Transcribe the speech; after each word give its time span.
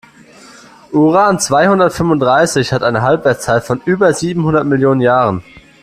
Uran-zweihundertfünfunddreißig 0.93 2.71
hat 2.73 2.81
eine 2.81 3.03
Halbwertszeit 3.03 3.63
von 3.65 3.83
über 3.85 4.15
siebenhundert 4.15 4.65
Millionen 4.65 5.01
Jahren. 5.01 5.43